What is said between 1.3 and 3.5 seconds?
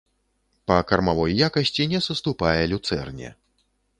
якасці не саступае люцэрне.